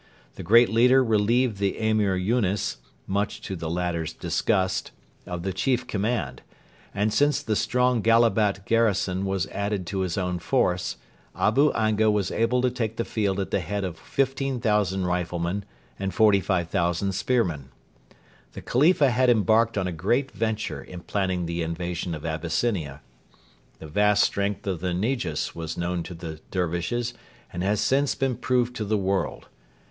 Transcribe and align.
The 0.33 0.41
great 0.41 0.69
leader 0.69 1.03
relieved 1.03 1.57
the 1.59 1.77
Emir 1.77 2.17
Yunes, 2.17 2.77
much 3.05 3.39
to 3.41 3.55
the 3.55 3.69
latter's 3.69 4.13
disgust, 4.13 4.89
of 5.27 5.43
the 5.43 5.53
chief 5.53 5.85
command, 5.85 6.41
and, 6.91 7.13
since 7.13 7.43
the 7.43 7.55
strong 7.55 8.01
Gallabat 8.01 8.65
garrison 8.65 9.25
was 9.25 9.45
added 9.49 9.85
to 9.85 9.99
his 9.99 10.17
own 10.17 10.39
force, 10.39 10.97
Abu 11.35 11.71
Anga 11.73 12.09
was 12.09 12.31
able 12.31 12.63
to 12.63 12.71
take 12.71 12.95
the 12.97 13.05
field 13.05 13.39
at 13.39 13.51
the 13.51 13.59
head 13.59 13.83
of 13.83 13.95
15,000 13.99 15.05
riflemen 15.05 15.65
and 15.99 16.15
45,000 16.15 17.11
spearmen. 17.11 17.69
The 18.53 18.61
Khalifa 18.63 19.11
had 19.11 19.29
embarked 19.29 19.77
on 19.77 19.85
a 19.85 19.91
great 19.91 20.31
venture 20.31 20.81
in 20.81 21.01
planning 21.01 21.45
the 21.45 21.61
invasion 21.61 22.15
of 22.15 22.25
Abyssinia. 22.25 23.03
The 23.77 23.85
vast 23.85 24.23
strength 24.23 24.65
of 24.65 24.79
the 24.79 24.95
Negus 24.95 25.53
was 25.53 25.77
known 25.77 26.01
to 26.01 26.15
the 26.15 26.41
Dervishes, 26.49 27.13
and 27.53 27.61
has 27.61 27.79
since 27.79 28.15
been 28.15 28.35
proved 28.35 28.75
to 28.77 28.83
the 28.83 28.97
world. 28.97 29.47